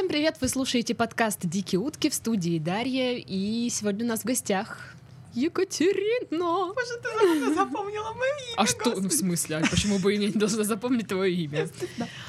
[0.00, 0.36] Всем привет!
[0.40, 3.18] Вы слушаете подкаст «Дикие утки» в студии Дарья.
[3.18, 4.94] И сегодня у нас в гостях
[5.34, 6.72] Екатерина.
[6.74, 8.54] Боже, ты запомнила мое имя.
[8.56, 11.68] А что, ну, в смысле, а почему бы и не должна запомнить твое имя?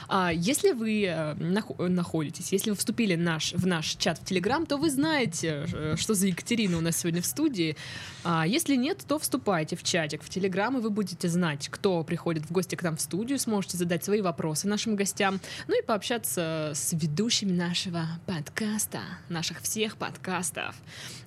[0.07, 4.65] А, если вы э, нах- находитесь, если вы вступили наш, в наш чат в Телеграм,
[4.65, 7.75] то вы знаете, э, что за Екатерина у нас сегодня в студии.
[8.23, 12.45] А если нет, то вступайте в чатик в Телеграм, и вы будете знать, кто приходит
[12.45, 16.73] в гости к нам в студию, сможете задать свои вопросы нашим гостям, ну и пообщаться
[16.75, 20.75] с ведущими нашего подкаста, наших всех подкастов.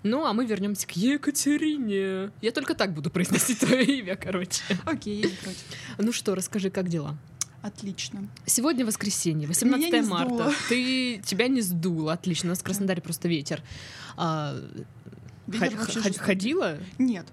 [0.03, 1.64] Ну, а мы вернемся к Екатерине.
[2.41, 4.63] Я только так буду произносить твое имя, короче.
[4.85, 5.65] Окей, я не против.
[5.99, 7.17] Ну что, расскажи, как дела?
[7.63, 8.29] Отлично.
[8.45, 10.29] Сегодня воскресенье, 18 Меня марта.
[10.35, 10.53] сдуло.
[10.69, 12.49] Ты тебя не сдуло, отлично.
[12.49, 13.63] У нас в Краснодаре просто ветер.
[14.17, 14.55] А,
[15.47, 16.79] Ветер х- х- ходила?
[16.99, 17.27] Нет.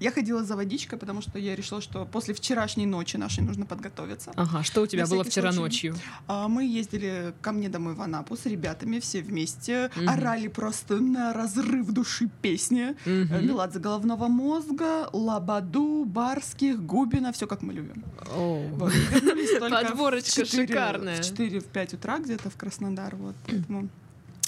[0.00, 4.32] Я ходила за водичкой, потому что я решила, что после вчерашней ночи нашей нужно подготовиться.
[4.36, 5.88] Ага, что у тебя было вчера случай.
[5.90, 5.96] ночью?
[6.26, 10.08] А мы ездили ко мне домой в Анапу с ребятами, все вместе, Мгм.
[10.08, 12.94] орали просто на разрыв души песни.
[13.06, 13.46] Мгм.
[13.46, 18.04] Меладзе головного мозга, Лабаду, Барских, Губина, все как мы любим.
[18.34, 18.68] Оу.
[18.76, 18.92] Вот.
[18.92, 21.22] В Подборочка шикарная.
[21.22, 23.16] В 4-5 утра где-то в Краснодар.
[23.16, 23.34] Вот.
[23.46, 23.88] Поэтому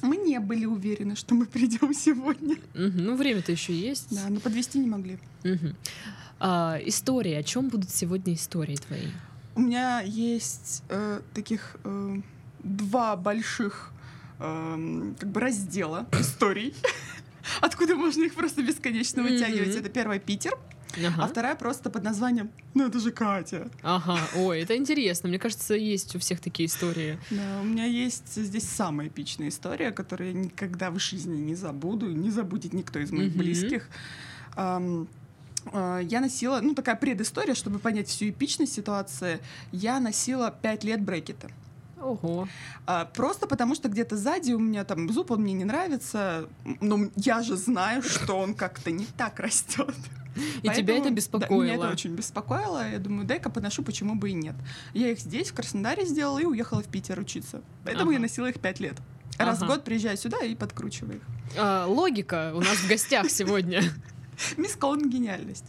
[0.02, 2.56] мы не были уверены, что мы придем сегодня.
[2.74, 4.08] Мгм, Ну, время-то еще есть.
[4.10, 5.18] Да, но подвести не могли.
[5.44, 5.77] Мгм.
[6.40, 7.32] А, истории.
[7.34, 9.08] О чем будут сегодня истории твои?
[9.56, 12.20] У меня есть э, таких э,
[12.62, 13.90] два больших
[14.38, 16.74] эм, как бы раздела историй,
[17.60, 19.74] откуда можно их просто бесконечно вытягивать.
[19.74, 20.52] Это первая Питер,
[21.06, 21.24] Ага.
[21.24, 23.68] а вторая просто под названием «Ну это же Катя».
[23.82, 24.18] Ага.
[24.36, 25.28] Ой, это интересно.
[25.28, 27.18] Мне кажется, есть у всех такие истории.
[27.30, 32.06] Да, у меня есть здесь самая эпичная история, которую я никогда в жизни не забуду,
[32.10, 33.38] не забудет никто из моих Мгм.
[33.38, 33.88] близких.
[34.56, 39.40] А, Я носила, ну такая предыстория, чтобы понять всю эпичность ситуации.
[39.73, 41.50] Я носила 5 лет брекета.
[42.00, 42.48] Ого.
[42.86, 46.48] А, Просто потому, что где-то сзади у меня там зуб, он мне не нравится,
[46.80, 49.94] но я же знаю, что он как-то не так растет.
[50.62, 51.62] И тебя это беспокоило?
[51.62, 52.90] меня это очень беспокоило.
[52.90, 54.54] Я думаю, дай-ка поношу, почему бы и нет.
[54.94, 57.62] Я их здесь, в Краснодаре, сделала и уехала в Питер учиться.
[57.84, 58.14] Поэтому Ага.
[58.14, 58.96] я носила их пять лет.
[59.38, 61.22] Раз в год приезжаю сюда и подкручиваю их.
[61.56, 63.82] А, логика у нас в гостях сегодня.
[64.56, 65.64] Мисс Колн гениальность.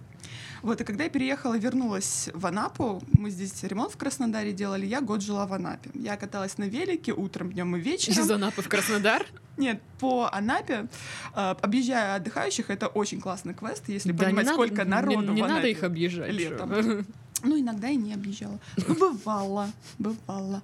[0.62, 5.02] Вот, и когда я переехала, вернулась в Анапу, мы здесь ремонт в Краснодаре делали, я
[5.02, 5.90] год жила в Анапе.
[5.94, 8.20] Я каталась на велике утром, днем и вечером.
[8.24, 9.26] Из Анапы в Краснодар?
[9.58, 10.88] Нет, по Анапе,
[11.36, 15.42] э, объезжая отдыхающих, это очень классный квест, если Да, понимать, сколько надо, народу Не, не
[15.42, 15.72] в надо Анапе.
[15.72, 16.32] их объезжать.
[16.32, 16.72] летом.
[17.44, 18.60] Ну, иногда и не объезжала.
[18.88, 20.62] Ну, бывало, бывало.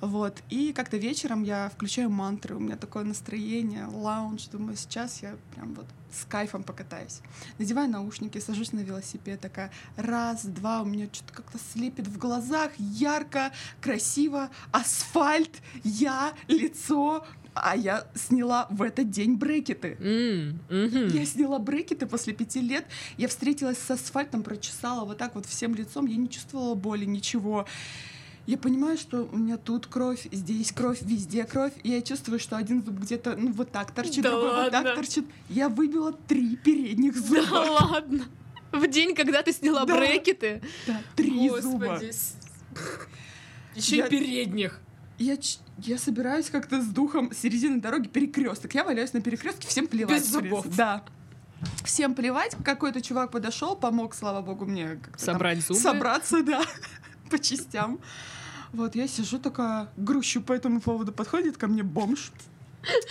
[0.00, 0.42] Вот.
[0.50, 5.74] И как-то вечером я включаю мантры, у меня такое настроение, лаунж, думаю, сейчас я прям
[5.74, 7.20] вот с кайфом покатаюсь.
[7.58, 12.72] Надеваю наушники, сажусь на велосипед, такая раз, два, у меня что-то как-то слепит в глазах,
[12.78, 17.24] ярко, красиво, асфальт, я, лицо,
[17.54, 19.96] а я сняла в этот день брекеты.
[20.00, 21.08] М, мгм.
[21.08, 22.86] Я сняла брекеты после пяти лет.
[23.16, 26.06] Я встретилась с асфальтом, прочесала вот так вот всем лицом.
[26.06, 27.66] Я не чувствовала боли, ничего.
[28.46, 31.72] Я понимаю, что у меня тут кровь, здесь кровь, везде кровь.
[31.82, 34.84] И я чувствую, что один зуб где-то ну, вот так торчит, Да другой вот так
[34.84, 34.94] ладно?
[34.96, 35.26] торчит.
[35.48, 37.42] Я выбила три передних зуба.
[37.50, 38.24] Да ладно.
[38.72, 39.96] В день, когда ты сняла Да.
[39.96, 40.62] брекеты?
[40.86, 41.86] Да, три зуба.
[41.98, 42.12] Господи.
[43.76, 44.80] Еще Я- и передних.
[45.20, 45.36] Я,
[45.76, 48.74] я собираюсь как-то с духом середины дороги перекресток.
[48.74, 50.18] Я валяюсь на перекрестке, всем плевать.
[50.18, 50.66] Без зубов.
[50.74, 51.04] Да.
[51.84, 52.56] Всем плевать.
[52.64, 55.78] Какой-то чувак подошел, помог, слава богу, мне как-то там Собрать зубы.
[55.78, 56.62] собраться, да,
[57.30, 58.00] по частям.
[58.72, 61.12] Вот я сижу такая, грущу по этому поводу.
[61.12, 62.32] Подходит ко мне бомж,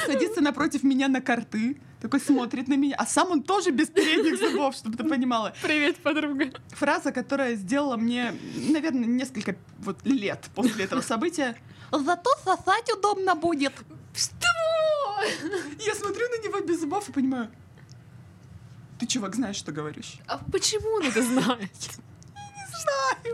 [0.03, 4.39] садится напротив меня на карты, такой смотрит на меня, а сам он тоже без передних
[4.39, 5.53] зубов, чтобы ты понимала.
[5.61, 6.45] Привет, подруга.
[6.69, 8.33] Фраза, которая сделала мне,
[8.67, 11.55] наверное, несколько вот лет после этого события.
[11.91, 13.73] Зато сосать удобно будет.
[14.13, 14.47] Что?
[15.79, 17.49] Я смотрю на него без зубов и понимаю,
[18.99, 20.17] ты, чувак, знаешь, что говоришь?
[20.27, 21.71] А почему он это знает?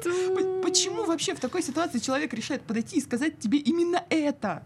[0.04, 4.63] П- Почему вообще в такой ситуации человек решает подойти и сказать тебе именно это?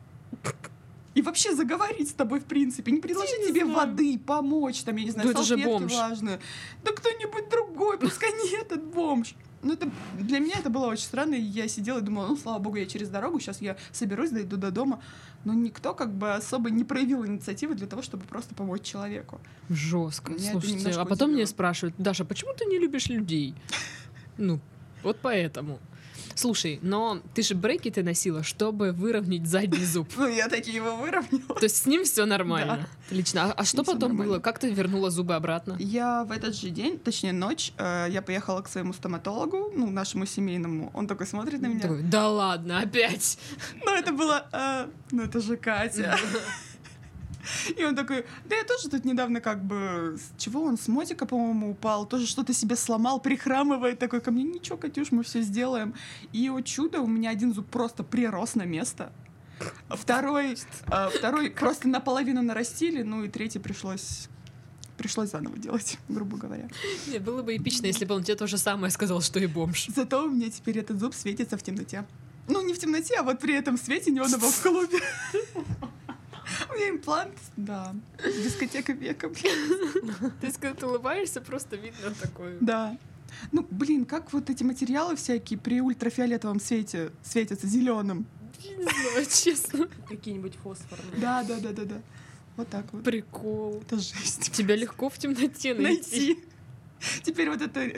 [1.16, 3.78] И вообще заговорить с тобой, в принципе, не предложить Я не тебе знаю.
[3.90, 5.92] воды, помочь, там, я не знаю, Ну, это же салфетки бомж.
[5.94, 6.40] влажные.
[6.84, 9.34] Да кто-нибудь другой, пускай не этот бомж.
[9.62, 12.60] Ну, это для меня это было очень странно, и я сидела и думала, ну, слава
[12.60, 15.02] богу, я через дорогу, сейчас я соберусь, дойду до дома.
[15.44, 19.40] Но никто как бы особо не проявил инициативы для того, чтобы просто помочь человеку.
[19.70, 20.32] Жестко.
[20.32, 21.48] Меня Слушайте, а потом удивило.
[21.48, 23.56] спрашивают, Даша, почему ты не любишь людей?
[24.38, 24.60] Ну,
[25.04, 25.80] вот поэтому.
[26.36, 30.08] Слушай, но ты же брекеты носила, чтобы выровнять задний зуб.
[30.20, 31.56] Ну, я таки его выровняла.
[31.56, 32.88] То есть с ним все нормально.
[33.08, 33.46] Отлично.
[33.46, 34.40] А, а что потом было?
[34.40, 35.76] Как ты вернула зубы обратно?
[35.80, 40.26] Я в этот же день, точнее ночь, э, я поехала к своему стоматологу, ну, нашему
[40.26, 40.92] семейному.
[40.94, 41.90] Он такой смотрит на меня.
[42.04, 43.38] Да ладно, опять.
[43.86, 46.18] Ну, это было, э, ну, это же Катя.
[47.78, 51.26] И он такой, да я тоже тут недавно как бы, с чего он, с мотика,
[51.26, 55.94] по-моему, упал, тоже что-то себе сломал, прихрамывает, такой ко мне, ничего, Катюш, мы все сделаем.
[56.34, 59.12] И, о чудо, у меня один зуб просто прирос на место,
[59.90, 60.58] второй,
[60.88, 64.30] а, второй просто наполовину нарастили, ну и третий пришлось
[64.98, 66.68] пришлось заново делать, грубо говоря.
[67.08, 69.88] Не, было бы эпично, если бы он тебе то же самое сказал, что и бомж.
[69.96, 72.06] Зато у меня теперь этот зуб светится в темноте.
[72.50, 75.00] Ну, не в темноте, а вот при этом свете неоновом в клубе.
[76.70, 77.96] У меня имплант, да.
[78.24, 80.14] Дискотека века, блин.
[80.40, 82.58] То есть, когда ты улыбаешься, просто видно такое.
[82.60, 82.98] Да.
[83.52, 88.26] Ну, блин, как вот эти материалы всякие при ультрафиолетовом свете светятся зеленым.
[88.64, 89.88] Не знаю, честно.
[90.08, 91.22] Какие-нибудь фосфорные.
[91.22, 92.02] Да, да, да, да, да.
[92.58, 93.04] Вот так вот.
[93.04, 93.82] Прикол.
[93.86, 94.52] Это жесть.
[94.52, 96.36] Тебя легко в темноте найти.
[96.36, 96.40] Найти.
[97.24, 97.90] Теперь вот это,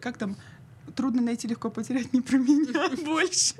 [0.00, 0.36] как там,
[0.96, 3.54] трудно найти, легко потерять, не про меня больше.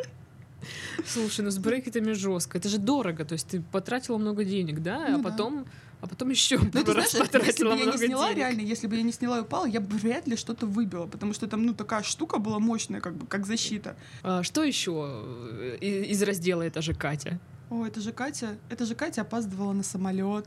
[1.06, 2.58] Слушай, ну с брекетами жестко.
[2.58, 3.24] Это же дорого.
[3.24, 5.06] То есть ты потратила много денег, да?
[5.08, 5.66] Ну а потом,
[6.00, 8.38] а потом еще Ну, ты знаешь, если бы я не сняла, денег.
[8.38, 11.32] реально, если бы я не сняла и упала, я бы вряд ли что-то выбила, потому
[11.32, 13.96] что там, ну, такая штука была мощная, как бы, как защита.
[14.22, 15.22] А, что еще
[15.60, 17.38] э, из раздела это же Катя?
[17.70, 20.46] О, это же Катя, это же Катя опаздывала на самолет,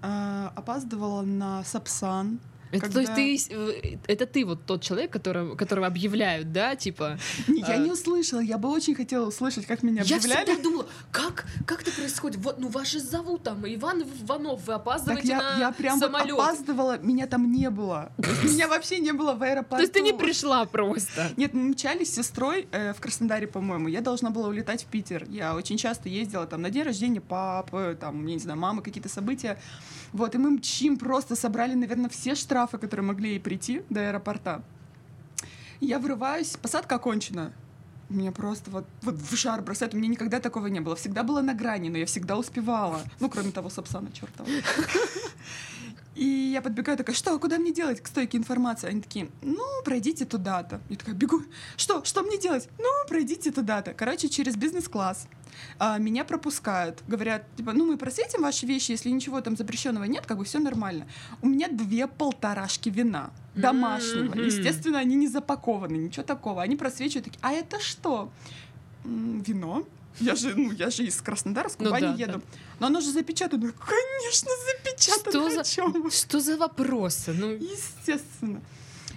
[0.00, 2.38] опаздывала на Сапсан.
[2.70, 7.18] Это, То есть Когда- ты, это ты вот тот человек, которого, которого объявляют, да, типа.
[7.48, 7.76] Не, Я А.
[7.78, 10.44] не услышала, я бы очень хотела услышать, как меня Я объявляли.
[10.46, 12.38] всегда думала, как, как это происходит?
[12.40, 15.98] Вот, ну вас же зовут там Иван Иванов, вы Так опаздываете я, на я прям
[15.98, 16.34] вот самолет.
[16.34, 18.12] опаздывала, меня там не было.
[18.42, 19.76] Меня вообще не было в аэропорту.
[19.76, 21.30] То есть ты не пришла просто.
[21.36, 23.88] Нет, мы мчались с сестрой э, в Краснодаре, по-моему.
[23.88, 25.24] Я должна была улетать в Питер.
[25.28, 29.08] Я очень часто ездила там на день рождения папы, там, я не знаю, мамы, какие-то
[29.08, 29.58] события.
[30.12, 34.62] Вот, и мы мчим, просто собрали, наверное, все штрафы, которые могли ей прийти до аэропорта.
[35.80, 37.52] Я врываюсь, посадка окончена.
[38.08, 39.94] Меня просто вот, вот в жар бросает.
[39.94, 40.96] У меня никогда такого не было.
[40.96, 43.02] Всегда было на грани, но я всегда успевала.
[43.20, 44.48] Ну, кроме того, Сапсана чертова.
[46.18, 48.88] И я подбегаю, такая, что, куда мне делать к стойке информации?
[48.88, 50.80] Они такие, ну, пройдите туда-то.
[50.88, 51.42] Я такая, бегу,
[51.76, 52.68] что, что мне делать?
[52.78, 53.94] Ну, пройдите туда-то.
[53.94, 55.28] Короче, через бизнес-класс
[55.78, 57.04] а, меня пропускают.
[57.06, 60.58] Говорят, типа, ну, мы просветим ваши вещи, если ничего там запрещенного нет, как бы все
[60.58, 61.06] нормально.
[61.40, 64.34] У меня две полторашки вина домашнего.
[64.34, 64.44] Мгм.
[64.44, 66.62] Естественно, они не запакованы, ничего такого.
[66.62, 68.32] Они просвечивают, такие, а это что?
[69.04, 69.86] «М, Вино.
[70.20, 72.42] Я же, ну, я же из Краснодара, с Ну Кубани да, еду.
[72.80, 73.72] Но оно же запечатано.
[73.72, 75.64] Конечно, запечатано.
[75.64, 76.10] Что за-?
[76.10, 77.32] Что за вопросы?
[77.32, 78.60] Ну, Естественно.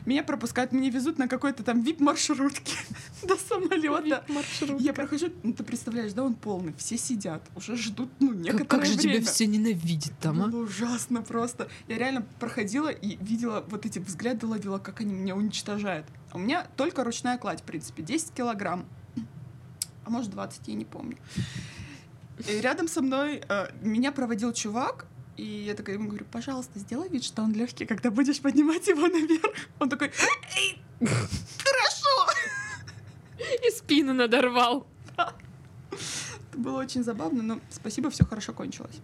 [0.05, 2.73] Меня пропускают, меня везут на какой-то там вип-маршрутке
[3.23, 4.23] до самолета.
[4.79, 8.65] Я прохожу, ну ты представляешь, да, он полный, все сидят, уже ждут, ну, Как, некоторое
[8.67, 9.25] как же тебя время.
[9.25, 10.47] все ненавидят там, а?
[10.47, 11.69] Было ужасно просто.
[11.87, 16.07] Я реально проходила и видела вот эти взгляды, ловила, как они меня уничтожают.
[16.33, 18.87] У меня только ручная кладь, в принципе, 10 килограмм.
[20.05, 21.17] А может 20, я не помню.
[22.47, 25.05] И рядом со мной э, меня проводил чувак,
[25.37, 29.07] и я такая ему говорю, пожалуйста, сделай вид, что он легкий, когда будешь поднимать его
[29.07, 29.55] наверх.
[29.79, 30.11] Он такой,
[30.57, 32.31] «Эй, хорошо.
[33.65, 34.87] И спину надорвал.
[35.17, 38.99] Это было очень забавно, но спасибо, все хорошо кончилось.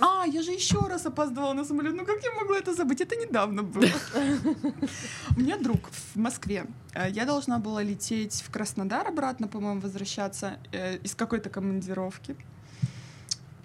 [0.00, 1.94] А, я же еще раз опаздывала на самолет.
[1.94, 3.00] Ну как я могла это забыть?
[3.00, 3.90] Это недавно было.
[5.36, 6.66] У меня друг в Москве.
[6.94, 12.36] Э, Я должна была лететь в Краснодар обратно, по-моему, возвращаться э, из какой-то командировки.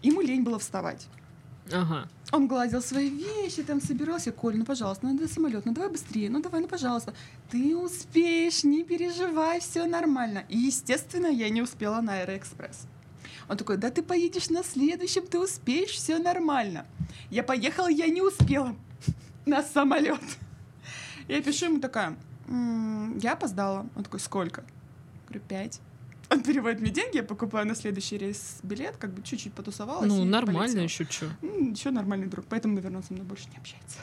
[0.03, 1.07] Ему лень было вставать.
[1.71, 2.07] Ага.
[2.31, 4.31] Он гладил свои вещи, там собирался.
[4.31, 7.13] Коль, ну пожалуйста, давай самолет, ну давай быстрее, ну давай, ну пожалуйста.
[7.49, 10.43] Ты успеешь, не переживай, все нормально.
[10.49, 12.87] И, естественно, я не успела на Аэроэкспресс.
[13.47, 16.85] Он такой, да ты поедешь на следующем, ты успеешь, все нормально.
[17.29, 18.75] Я поехала, я не успела
[19.45, 20.19] на самолет.
[21.27, 23.87] Я пишу ему такая, «М, я опоздала.
[23.95, 24.63] Он такой, сколько?
[25.27, 25.79] Говорю, пять.
[26.31, 30.07] Он переводит мне деньги, я покупаю на следующий рейс билет, как бы чуть-чуть потусовалась.
[30.07, 30.83] Ну, нормально полетела.
[30.83, 31.27] еще что.
[31.43, 33.97] Еще нормальный друг, поэтому, наверное, со мной больше не общается.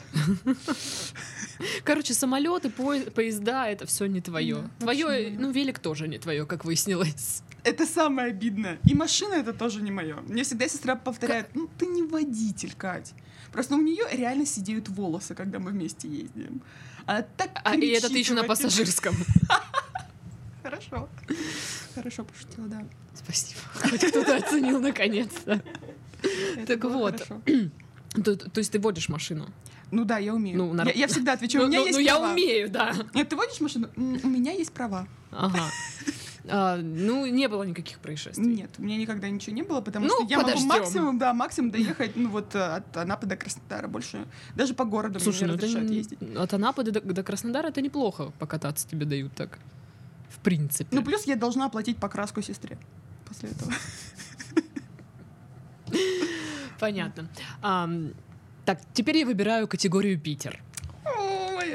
[1.83, 4.69] Короче, самолеты, поезда это все не твое.
[4.79, 7.43] Твое, ну, велик тоже не твое, как выяснилось.
[7.63, 8.77] Это самое обидное.
[8.85, 10.17] И машина это тоже не мое.
[10.27, 13.13] Мне всегда сестра повторяет, ну ты не водитель, Кать.
[13.51, 16.61] Просто у нее реально сидеют волосы, когда мы вместе ездим.
[17.05, 19.15] Она так А и это ты еще на пассажирском.
[20.63, 21.09] Хорошо.
[21.95, 22.83] Хорошо пошутила, да.
[23.13, 23.59] Спасибо.
[23.75, 25.61] Хоть кто-то оценил наконец-то.
[26.65, 27.27] Так вот.
[28.23, 29.47] То, то есть ты водишь машину?
[29.89, 30.55] Ну да, я умею.
[30.57, 32.31] Ну, нар- я, я всегда отвечаю, у Ну, меня ну, есть ну, я права.
[32.31, 32.93] умею, да.
[33.15, 33.89] Нет, ты водишь машину?
[33.95, 35.07] У меня есть права.
[35.31, 35.63] Ага.
[36.45, 38.45] А, ну, не было никаких происшествий.
[38.45, 40.67] Нет, у меня никогда ничего не было, потому Ну, что я подождем.
[40.67, 44.25] могу максимум, да, максимум доехать, ну вот э, от Анапы до Краснодара больше.
[44.55, 46.19] Даже по городу Слушай, мне ну не это разрешают не- ездить.
[46.35, 49.57] от Анапы до, до Краснодара это неплохо покататься тебе дают так.
[50.29, 50.93] В принципе.
[50.93, 52.77] Ну, плюс я должна оплатить покраску сестре
[53.25, 53.71] после этого.
[56.79, 57.29] Понятно.
[58.65, 60.61] Так, теперь я выбираю категорию Питер.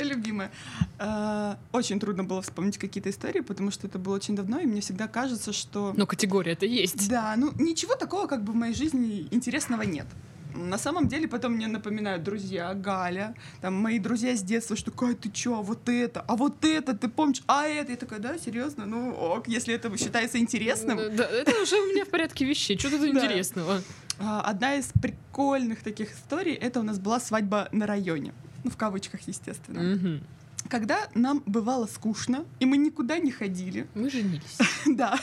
[0.09, 0.51] Любимая.
[0.99, 4.81] Э, Очень трудно было вспомнить какие-то истории, потому что это было очень давно, и мне
[4.81, 5.93] всегда кажется, что...
[5.97, 7.09] Но категория это есть.
[7.09, 10.07] Да, ну ничего такого как бы в моей жизни интересного нет.
[10.55, 15.15] На самом деле потом мне напоминают друзья, Галя, там мои друзья с детства, что такая,
[15.15, 17.93] ты чё, а вот это, а вот это, ты помнишь, а это?
[17.93, 20.97] Я такая, да, серьезно, ну ок, если это считается интересным.
[21.15, 22.77] Да, это уже у меня в порядке вещей.
[22.79, 23.83] Что тут интересного?
[24.19, 28.33] А, Одна из прикольных таких историй, это у нас была свадьба на районе.
[28.65, 29.81] Ну, в кавычках, естественно.
[29.81, 30.23] Мгм.
[30.69, 34.59] Когда нам бывало скучно, и мы никуда не ходили, Мы женились.
[34.87, 35.19] Да.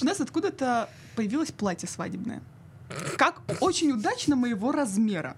[0.00, 2.42] У нас откуда-то появилось платье свадебное.
[3.16, 5.36] Как очень удачно моего размера.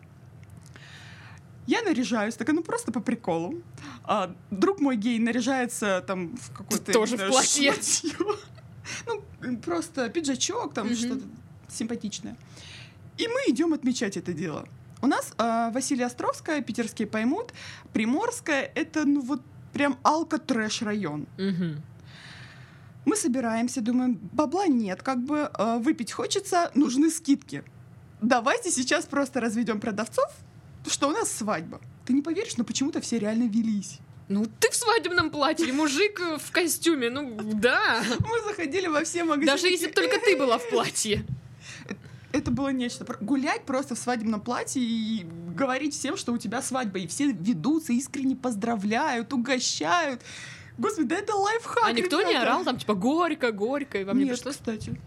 [1.67, 3.63] Я наряжаюсь, такая, ну просто по приколу.
[4.03, 6.93] А, друг мой гей наряжается там в какой-то...
[6.93, 7.75] Тоже в платье.
[9.07, 11.25] Ну, просто пиджачок, там что-то
[11.71, 12.37] симпатичное.
[13.17, 14.69] И мы идем отмечать это дело.
[15.05, 17.53] У нас а, Василия Островская, питерские поймут,
[17.93, 19.43] Приморская, это ну вот
[19.75, 21.27] прям алко-трэш район.
[21.37, 21.83] Мгм.
[23.05, 27.65] Мы собираемся, думаем, бабла нет, как бы э, выпить хочется, нужны скидки.
[28.23, 30.31] Давайте сейчас просто разведем продавцов,
[30.87, 31.83] что у нас свадьба.
[32.07, 33.99] Ты не поверишь, но почему-то все реально велись.
[34.31, 38.03] Ну, ты в свадебном платье, мужик в костюме, ну да.
[38.21, 39.53] Мы заходили во все магазины.
[39.53, 41.27] Даже если бы только ты была в платье.
[42.35, 43.07] Это было нечто.
[43.21, 45.25] Гулять просто в свадебном платье и
[45.55, 46.99] говорить всем, что у тебя свадьба.
[46.99, 50.21] И все ведутся, искренне поздравляют, угощают.
[50.77, 52.43] Господи, да это лайфхак, А никто не ребята.
[52.47, 54.57] орал там, типа, горько, горько, и вам не Нет, пришлось?
[54.57, 55.01] кстати.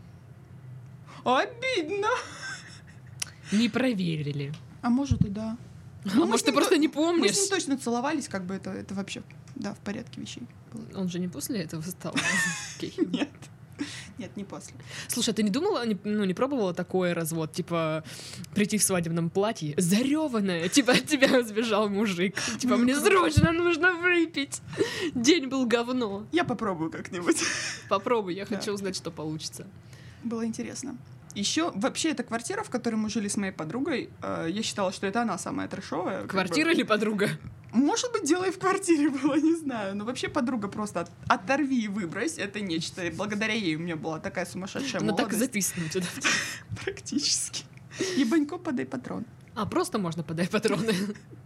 [1.25, 2.07] Обидно.
[3.51, 4.53] Не проверили.
[4.81, 5.57] А может и да.
[6.05, 7.36] А Ну, мы может, ты просто то- не Мы помнишь?
[7.36, 9.22] с ним точно целовались, как бы это, это вообще,
[9.55, 10.43] да, в порядке вещей.
[10.72, 11.01] было.
[11.01, 12.15] Он же не после этого стал.
[12.98, 13.29] Нет.
[14.17, 14.74] Нет, не после.
[15.07, 18.03] Слушай, а ты не думала, не- ну, не пробовала такой развод, типа,
[18.55, 24.62] прийти в свадебном платье, зареванная, типа, от тебя сбежал мужик, типа, мне срочно нужно выпить,
[25.13, 26.25] день был говно.
[26.31, 27.38] Я попробую как-нибудь.
[27.89, 29.67] Попробуй, я хочу узнать, что получится.
[30.24, 30.97] Было интересно.
[31.36, 35.05] Еще вообще эта квартира, в которой мы жили с моей подругой, э, я считала, что
[35.05, 36.21] это она самая трэшовая.
[36.21, 36.74] как Квартира бы.
[36.74, 37.29] или подруга?
[37.74, 39.95] Может быть, дело и в квартире было, не знаю.
[39.95, 42.38] Но вообще подруга просто от- оторви и выбрось.
[42.38, 43.05] Это нечто.
[43.05, 45.39] И благодаря ей у меня была такая сумасшедшая Ну так и молодость.
[45.39, 46.05] записано тебя.
[46.83, 47.65] Практически.
[48.15, 49.25] Ебанько подай патрон.
[49.55, 50.93] А, просто можно подать патроны.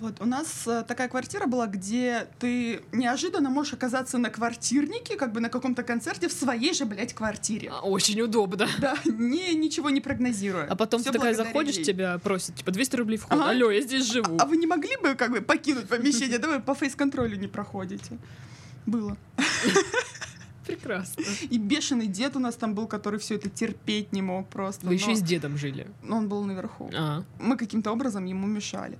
[0.00, 5.32] Вот, у нас э, такая квартира была, где ты неожиданно можешь оказаться на квартирнике, как
[5.32, 7.70] бы на каком-то концерте в своей же, блядь, квартире.
[7.72, 8.68] А, Очень удобно.
[8.78, 10.68] Да, не, ничего не прогнозируя.
[10.70, 11.84] А потом Всё ты такая заходишь, ей.
[11.84, 13.32] тебя просят, типа, 200 рублей вход.
[13.32, 13.50] Ага.
[13.50, 14.36] Алло, я здесь живу.
[14.38, 16.38] А вы не могли бы как бы покинуть помещение?
[16.38, 18.18] Давай по фейс-контролю не проходите.
[18.86, 19.16] Было.
[20.66, 21.24] Прекрасно.
[21.50, 24.86] И бешеный дед у нас там был, который все это терпеть не мог просто.
[24.86, 25.86] Вы еще и с дедом жили.
[26.02, 26.90] но он был наверху.
[26.94, 28.98] А, Мы каким-то образом ему мешали.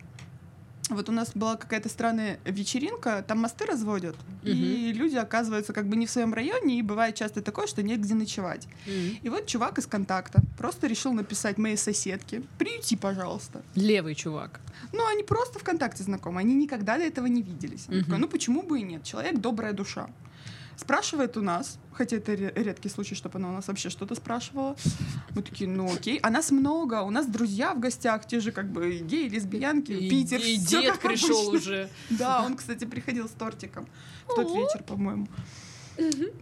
[0.88, 5.96] Вот у нас была какая-то странная вечеринка, там мосты разводят, и люди оказываются как бы
[5.96, 8.66] не в своем районе, и бывает часто такое, что негде ночевать.
[8.86, 9.18] М.
[9.22, 13.62] И вот чувак из контакта просто решил написать моей соседке, приюти, пожалуйста.
[13.74, 14.60] левый чувак.
[14.92, 17.88] Ну, они просто ВКонтакте знакомы, они никогда до этого не виделись.
[17.88, 17.98] Мгм.
[18.00, 19.04] такой, ну почему бы и нет?
[19.04, 20.08] Человек добрая душа.
[20.80, 24.76] Спрашивает у нас, хотя это ре- редкий случай, чтобы она у нас вообще что-то спрашивала.
[25.34, 26.18] Мы такие, ну окей.
[26.22, 30.08] А нас много, у нас друзья в гостях, те же как бы геи, лесбиянки, И,
[30.08, 30.38] Питер.
[30.40, 31.58] и всё дед как пришел обычно.
[31.58, 31.88] уже.
[32.10, 33.88] Да, он, кстати, приходил с тортиком
[34.28, 35.26] в тот вечер, по-моему,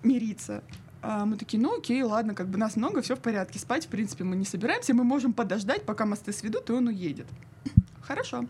[0.03, 0.63] мириться.
[1.03, 3.59] А мы такие, ну окей, ладно, как бы нас много, все в порядке.
[3.59, 7.27] Спать, в принципе, мы не собираемся, мы можем подождать, пока мосты сведут, и он уедет.
[8.03, 8.45] Хорошо.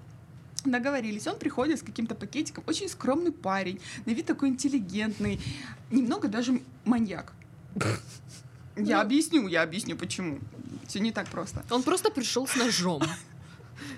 [0.66, 1.26] Договорились.
[1.26, 2.64] Он приходит с каким-то пакетиком.
[2.66, 3.80] Очень скромный парень.
[4.04, 5.40] На вид такой интеллигентный.
[5.90, 7.32] Немного даже маньяк.
[8.76, 9.00] Я Ну.
[9.00, 10.38] объясню, я объясню, почему.
[10.86, 11.64] Все не так просто.
[11.70, 13.02] Он просто пришел с ножом.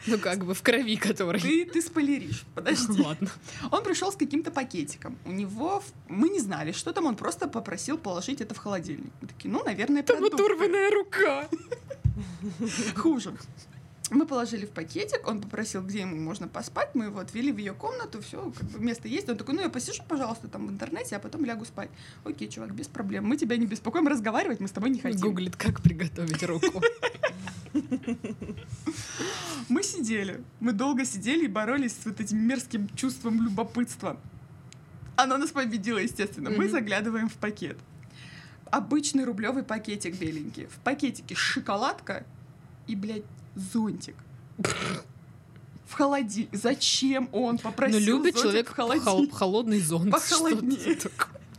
[0.07, 1.41] Ну, как бы в крови который.
[1.41, 2.45] Ты, ты спойлеришь.
[2.55, 3.01] Подожди.
[3.01, 3.31] Ладно.
[3.71, 5.17] Он пришел с каким-то пакетиком.
[5.25, 5.83] У него...
[6.09, 7.07] Мы не знали, что там.
[7.07, 9.13] Он просто попросил положить это в холодильник.
[9.21, 10.43] Мы такие, ну, наверное, Там продукты.
[10.43, 11.49] оторванная рука.
[12.97, 13.35] Хуже.
[14.11, 17.75] Мы положили в пакетик, он попросил, где ему можно поспать, мы его отвели в ее
[17.75, 19.29] комнату, все, как бы место есть.
[19.29, 21.91] Он такой, ну я посижу, пожалуйста, там в интернете, а потом лягу спать.
[22.25, 23.27] Окей, чувак, без проблем.
[23.27, 25.21] Мы тебя не беспокоим, разговаривать мы с тобой не хотим.
[25.21, 26.83] Гуглит, как приготовить руку.
[29.69, 34.19] Мы сидели, мы долго сидели и боролись с вот этим мерзким чувством любопытства.
[35.17, 36.49] Она нас победила, естественно.
[36.49, 37.77] Мы заглядываем в пакет.
[38.71, 40.67] Обычный рублевый пакетик беленький.
[40.67, 42.25] В пакетике шоколадка
[42.87, 43.25] и, блядь,
[43.59, 44.15] зонтик.
[45.87, 46.51] В холодильник.
[46.55, 49.35] Зачем он Но попросил любит человек в хол- холодильник?
[49.35, 50.11] холодный зонт.
[50.11, 50.99] Похолоднее.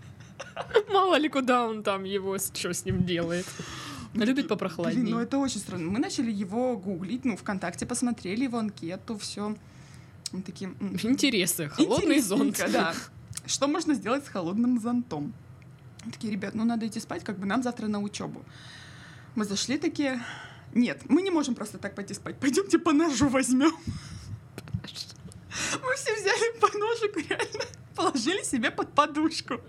[0.89, 3.45] Мало ли куда он там его, что с ним делает.
[4.13, 5.21] Но любит Блин, ну попрохладнее.
[5.21, 5.89] это очень странно.
[5.89, 9.55] Мы начали его гуглить, ну, ВКонтакте посмотрели его анкету, все.
[10.31, 10.71] Мы такие...
[11.03, 11.69] Интересы.
[11.69, 12.57] Холодный зонт.
[12.71, 12.93] Да.
[13.45, 15.33] Что можно сделать с холодным зонтом?
[16.05, 18.43] Мы Такие, ребят, ну надо идти спать, как бы нам завтра на учебу.
[19.35, 20.21] Мы зашли такие,
[20.73, 22.37] нет, мы не можем просто так пойти спать.
[22.39, 23.73] Пойдемте по ножу возьмем.
[25.83, 29.61] Мы все взяли по ножику, реально, положили себе под подушку.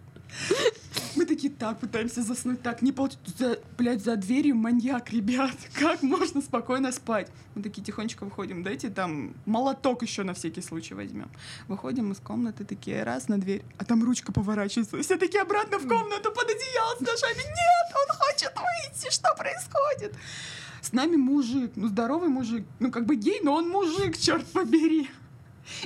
[1.16, 3.32] Мы такие, так, пытаемся заснуть, так, не получится.
[3.36, 5.56] За, блядь, за дверью маньяк, ребят.
[5.74, 7.28] Как можно спокойно спать?
[7.54, 11.30] Мы такие тихонечко выходим, дайте там молоток еще на всякий случай возьмем.
[11.66, 15.02] Выходим из комнаты, такие, раз на дверь, а там ручка поворачивается.
[15.02, 17.42] Все такие обратно в комнату под одеяло с ножами.
[17.42, 20.14] Нет, он хочет выйти, что происходит?
[20.80, 25.08] С нами мужик, ну здоровый мужик, ну как бы гей, но он мужик, черт побери.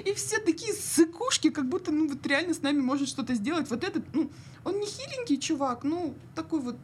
[0.04, 3.68] И все такие сыкушки, как будто, ну, вот реально с нами может что-то сделать.
[3.70, 4.30] Вот этот, ну,
[4.64, 6.76] он не хиленький чувак, ну, такой вот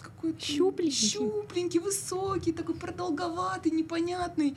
[0.00, 0.40] какой-то...
[0.40, 1.08] Щупленький.
[1.08, 4.56] Щупленький, высокий, такой продолговатый, непонятный.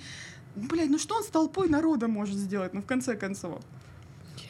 [0.55, 3.63] Блядь, ну что он с толпой народа может сделать, ну, в конце концов?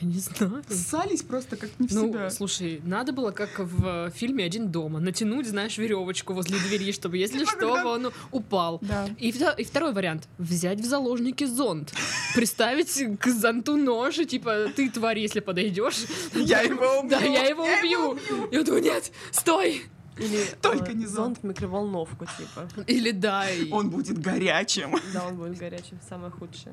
[0.04, 0.64] Я не знаю.
[0.70, 2.30] Ссались просто как не в Ну, себя.
[2.30, 7.46] слушай, надо было, как в фильме «Один дома», натянуть, знаешь, веревочку возле двери, чтобы, если
[7.46, 8.80] что, он упал.
[8.82, 9.08] Да.
[9.18, 10.28] И, вто- и второй вариант.
[10.38, 11.94] Взять в заложники зонт.
[12.36, 16.04] Приставить к зонту нож, и типа, ты, тварь, если подойдешь.
[16.34, 17.10] Я его убью.
[17.10, 18.18] Да, я его убью.
[18.52, 19.84] И он такой, нет, стой.
[20.18, 21.16] Или Только э, не зонт.
[21.16, 22.70] зонт в микроволновку, типа.
[22.86, 24.96] Или да, и- Он будет горячим.
[25.14, 26.72] Да, он будет горячим, самое худшее.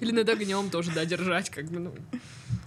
[0.00, 1.92] или над огнем тоже, да, держать, как бы, ну.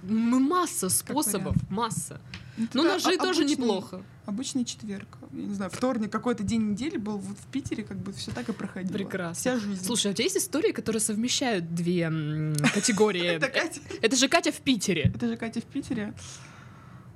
[0.07, 2.19] М- Масса способов, масса.
[2.57, 4.03] Ну, Да, ножи а- тоже неплохо.
[4.25, 5.07] Обычный четверг.
[5.33, 8.47] Я не знаю, вторник, какой-то день недели был вот в Питере, как бы все так
[8.47, 8.93] и проходило.
[8.93, 9.33] Прекрасно.
[9.33, 9.83] Вся жизнь.
[9.83, 12.09] Слушай, а у тебя есть истории, которые совмещают две
[12.73, 13.25] категории?
[13.25, 13.81] это Катя.
[14.01, 15.11] Это же Катя в Питере.
[15.15, 16.13] Это же Катя в Питере.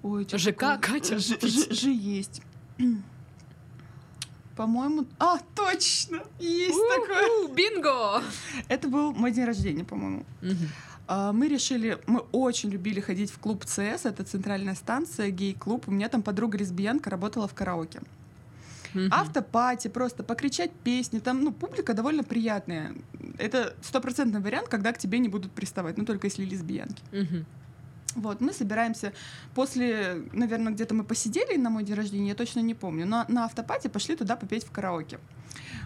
[0.03, 0.79] Ой, ЖК?
[0.81, 1.51] Катя в Ж- Питере.
[1.51, 2.41] Ж Ж есть.
[4.55, 5.05] По-моему...
[5.19, 6.23] А, точно!
[6.39, 7.47] Есть такое!
[7.53, 8.23] Бинго!
[8.67, 10.25] Это был мой день рождения, по-моему.
[10.41, 10.57] Мгм.
[11.07, 15.87] А, Мы решили, мы очень любили ходить в клуб ЦС, это центральная станция, гей-клуб.
[15.87, 18.01] У меня там подруга лесбиянка работала в караоке.
[18.93, 19.09] Мгм.
[19.11, 22.93] Автопати, просто покричать песни, там, ну, публика довольно приятная.
[23.37, 27.03] Это стопроцентный вариант, когда к тебе не будут приставать, ну, только если лесбиянки.
[27.11, 27.45] Мгм.
[28.15, 29.13] Вот, мы собираемся
[29.53, 33.45] после, наверное, где-то мы посидели на мой день рождения, я точно не помню, но на
[33.45, 35.19] автопате пошли туда попеть в караоке.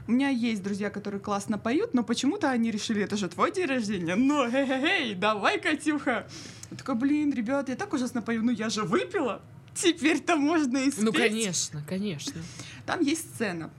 [0.07, 3.67] У меня есть друзья, которые классно поют, но почему-то они решили, это же твой день
[3.67, 6.27] рождения, ну, хе-хе-хей, давай, Катюха.
[6.71, 9.41] Я такая, блин, ребят, я так ужасно пою, ну я же выпила,
[9.75, 11.03] теперь-то можно и спеть.
[11.03, 12.41] Ну, конечно, конечно.
[12.85, 13.69] Там есть сцена,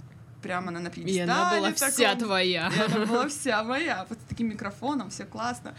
[0.43, 1.23] прямо она на И пьедестале.
[1.25, 2.19] она была вся таком.
[2.29, 2.71] твоя.
[2.75, 5.75] И она была вся моя, вот с таким микрофоном, все классно.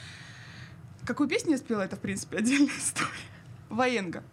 [1.06, 3.10] Какую песню я спела, это, в принципе, отдельная история.
[3.70, 4.24] Военга.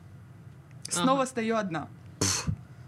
[0.88, 1.30] Снова Ага.
[1.30, 1.88] стою одна.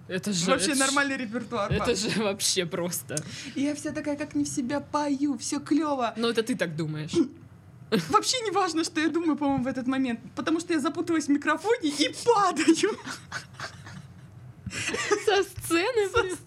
[0.08, 0.50] Это же...
[0.50, 1.72] Вообще это ж- нормальный репертуар.
[1.72, 1.96] Это пап.
[1.96, 3.16] же вообще просто.
[3.54, 6.12] Я вся такая, как не в себя пою, все клево.
[6.16, 7.12] Ну, это ты так думаешь.
[8.08, 11.28] Вообще не важно, что я думаю, по-моему, в этот момент, потому что я запуталась в
[11.28, 12.74] микрофоне и падаю.
[15.26, 16.08] Со сцены?
[16.14, 16.38] блин.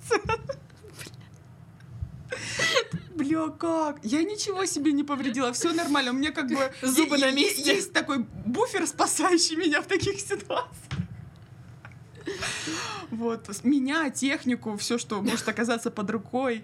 [3.16, 4.00] Бля, как?
[4.04, 6.12] Я ничего себе не повредила, все нормально.
[6.12, 7.76] У меня как бы Зубы на месте.
[7.76, 10.95] Есть такой буфер, спасающий меня в таких ситуациях.
[13.12, 16.64] Вот, меня, технику, все, что может оказаться под рукой.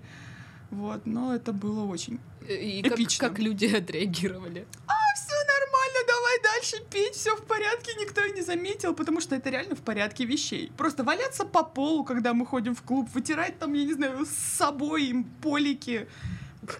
[0.72, 2.20] Вот, но это было очень.
[2.48, 3.30] И как, Эпично.
[3.30, 4.66] как люди отреагировали.
[5.14, 9.50] Все нормально, давай дальше петь, все в порядке, никто и не заметил, потому что это
[9.50, 10.72] реально в порядке вещей.
[10.78, 14.58] Просто валяться по полу, когда мы ходим в клуб, вытирать там, я не знаю, с
[14.58, 16.08] собой им полики.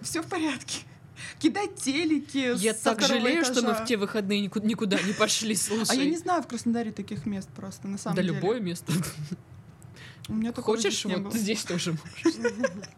[0.00, 0.84] Все в порядке.
[1.38, 2.56] Кидать телеки.
[2.58, 3.84] Я со так жалею, что мы этажа.
[3.84, 5.90] в те выходные никуда, никуда не пошли, слушай.
[5.90, 8.34] А я не знаю в Краснодаре таких мест просто, на самом Да деле.
[8.34, 8.92] любое место.
[10.28, 11.32] У меня Хочешь, вот было.
[11.36, 11.92] здесь тоже
[12.24, 12.38] можешь.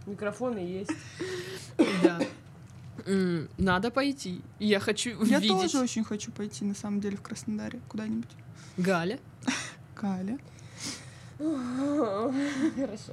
[0.06, 0.90] Микрофоны есть.
[2.02, 2.20] Да.
[3.58, 4.40] Надо пойти.
[4.58, 5.50] Я хочу Я видеть.
[5.72, 8.30] тоже очень хочу пойти, на самом деле, в Краснодаре куда-нибудь.
[8.76, 9.18] Галя.
[9.94, 10.38] Каля.
[11.38, 13.12] Хорошо.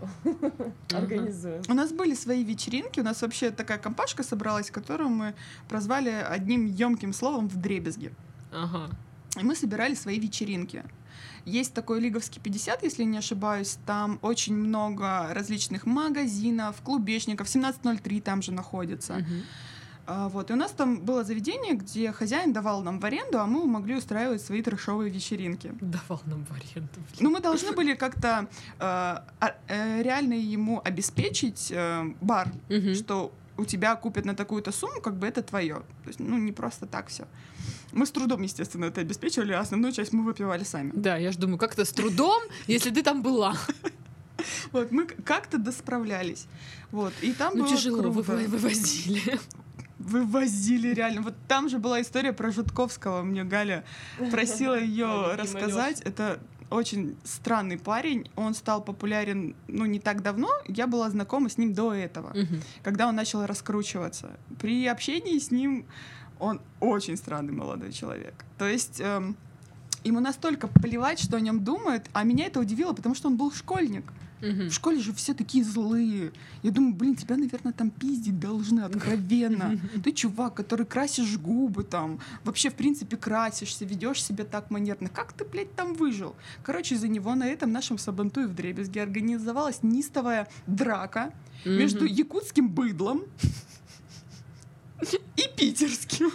[0.93, 1.61] Организуем.
[1.67, 5.33] У нас были свои вечеринки, у нас вообще такая компашка собралась, которую мы
[5.67, 8.11] прозвали одним емким словом в дребезге.
[8.51, 8.89] Ага.
[9.39, 10.83] И мы собирали свои вечеринки.
[11.45, 13.77] Есть такой Лиговский 50, если не ошибаюсь.
[13.85, 17.47] Там очень много различных магазинов, клубешников.
[17.47, 19.13] 1703 там же находится.
[19.13, 19.43] Мгм.
[20.07, 20.49] А, вот.
[20.49, 23.95] И у нас там было заведение, где хозяин давал нам в аренду, а мы могли
[23.95, 25.73] устраивать свои трешовые вечеринки.
[25.81, 26.89] Давал нам в аренду.
[26.95, 27.05] блин.
[27.19, 28.47] Ну, мы должны были как-то
[28.79, 32.95] э, а- э, реально ему обеспечить э, бар, Мгм.
[32.95, 35.75] что у тебя купят на такую-то сумму, как бы это твое.
[36.03, 37.25] То есть, ну, не просто так все.
[37.91, 40.91] Мы с трудом, естественно, это обеспечивали, а основную часть мы выпивали сами.
[40.95, 43.55] Да, я ж думаю, как это с трудом, если ты там была.
[44.71, 46.47] Вот, мы как-то досправлялись.
[46.91, 48.31] Вот, и там Ну было тяжело, круто.
[48.31, 49.39] вы- вывозили.
[50.01, 51.21] Вывозили реально.
[51.21, 53.23] Вот там же была история про Жутковского.
[53.23, 53.83] Мне Галя
[54.31, 56.01] просила ее рассказать.
[56.01, 58.29] Это очень странный парень.
[58.35, 60.49] Он стал популярен, ну, не так давно.
[60.67, 62.33] Я была знакома с ним до этого,
[62.83, 64.31] когда он начал раскручиваться.
[64.59, 65.85] При общении с ним
[66.39, 68.33] он очень странный молодой человек.
[68.57, 69.35] То есть эм,
[70.03, 73.51] ему настолько плевать, что о нем думают, а меня это удивило, потому что он был
[73.51, 74.05] школьник.
[74.41, 74.69] Мгм.
[74.69, 76.31] В школе же все такие злые.
[76.63, 79.79] Я думаю, блин, тебя, наверное, там пиздить должны откровенно.
[80.03, 85.09] Ты чувак, который красишь губы там, вообще, в принципе, красишься, ведешь себя так манерно.
[85.09, 86.35] Как ты, блядь, там выжил?
[86.63, 91.33] Короче, из-за него на этом нашем Сабантуе в Дребезге организовалась нистовая драка
[91.65, 92.13] между Мгм.
[92.13, 93.23] якутским быдлом
[95.35, 96.31] и питерским.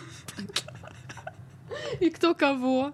[2.01, 2.93] И кто кого?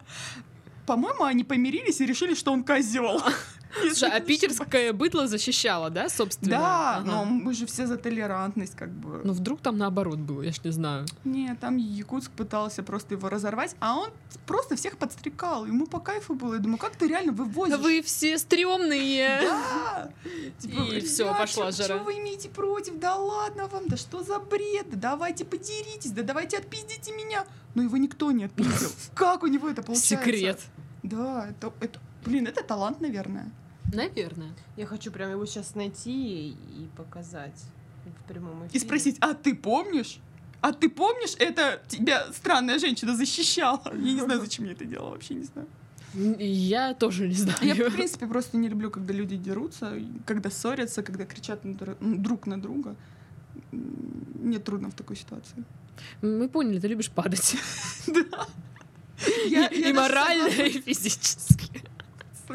[0.86, 3.20] По-моему, они помирились и решили, что он козел.
[3.80, 6.50] Слушай, а питерское быдло защищало, да, собственно?
[6.50, 7.06] Да, Ага.
[7.10, 9.20] но мы же все за толерантность, как бы.
[9.24, 11.06] Ну вдруг там наоборот было, я ж не знаю.
[11.24, 14.10] Нет, там Якутск пытался просто его разорвать, а он
[14.46, 15.66] просто всех подстрекал.
[15.66, 16.54] Ему по кайфу было.
[16.54, 17.78] Я думаю, как ты реально вывозишь?
[17.78, 19.40] Вы все стрёмные.
[19.42, 20.10] Да!
[20.92, 21.96] И всё, пошла жара.
[21.96, 22.98] Что вы имеете против?
[22.98, 24.90] Да ладно вам, да что за бред?
[24.90, 27.46] Да давайте подеритесь, да давайте отпиздите меня.
[27.74, 28.90] Но его никто не отпиздил.
[29.14, 30.08] Как у него это получается?
[30.16, 30.60] Секрет.
[31.02, 33.50] Да, это, это, блин, это талант, наверное.
[33.92, 34.52] Наверное.
[34.76, 37.64] Я хочу прям его сейчас найти и показать
[38.24, 38.70] в прямом эфире.
[38.72, 40.18] И спросить, а ты помнишь?
[40.60, 43.82] А ты помнишь, это тебя странная женщина защищала?
[43.92, 45.66] Я не знаю, зачем я это делала, вообще не знаю.
[46.38, 47.58] Я тоже не знаю.
[47.62, 51.96] Я, в принципе, просто не люблю, когда люди дерутся, когда ссорятся, когда кричат на дру-
[52.00, 52.96] м, друг на друга.
[53.72, 55.64] Мне трудно в такой ситуации.
[56.22, 57.56] Мы поняли, ты любишь падать.
[58.06, 58.46] Да.
[59.46, 61.51] Я- И я и даже морально, и физически.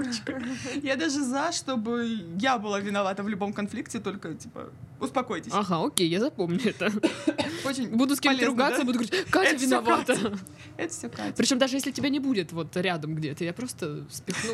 [0.03, 0.41] Сучка.
[0.83, 5.51] Я даже за, чтобы я была виновата в любом конфликте, только, типа, успокойтесь.
[5.53, 6.91] Ага, окей, я запомню это.
[7.65, 8.85] Очень Буду с кем-то ругаться, да?
[8.85, 10.37] буду говорить, Катя Это виновата.
[10.77, 11.33] Это все Катя.
[11.35, 14.53] Причем даже если тебя не будет вот рядом где-то, я просто спихну.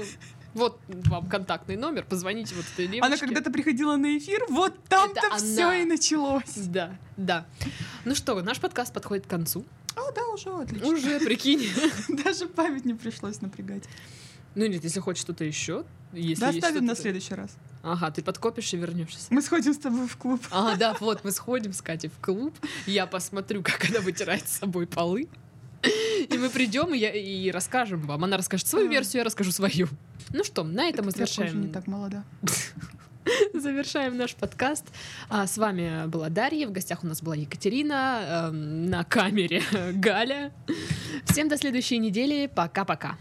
[0.53, 3.05] Вот вам контактный номер, позвоните вот этой девочке.
[3.05, 6.55] Она когда-то приходила на эфир, вот там-то все и началось.
[6.55, 7.45] Да, да.
[8.05, 9.65] Ну что, наш подкаст подходит к концу.
[9.95, 10.87] О, да, уже отлично.
[10.87, 11.67] Уже, прикинь.
[12.23, 13.83] Даже память не пришлось напрягать.
[14.55, 15.83] Ну нет, если хочешь что-то еще.
[16.13, 17.55] Если Да, оставим на следующий раз.
[17.81, 19.27] Ага, ты подкопишь и вернешься.
[19.31, 20.39] Мы сходим с тобой в клуб.
[20.51, 22.53] А, да, вот, мы сходим с Катей в клуб,
[22.85, 25.27] я посмотрю, как она вытирает с собой полы,
[26.29, 28.23] и мы придем и, я- и расскажем вам.
[28.23, 29.87] Она расскажет свою версию, я расскажу свою.
[30.29, 32.23] Ну что, на этом мы завершаем, не так молода.
[33.53, 34.85] завершаем наш подкаст.
[35.29, 39.61] А, с вами была Дарья, в гостях у нас была Екатерина, эм, на камере
[39.93, 40.51] Галя.
[41.25, 43.17] Всем до следующей недели, пока-пока.